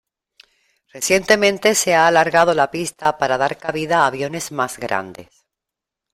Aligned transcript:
Recientemente 0.95 1.75
se 1.75 1.93
ha 1.93 2.07
alargado 2.07 2.55
la 2.55 2.71
pista 2.71 3.19
para 3.19 3.37
dar 3.37 3.59
cabida 3.59 3.99
a 3.99 4.07
aviones 4.07 4.51
más 4.51 4.79
grandes. 4.79 5.29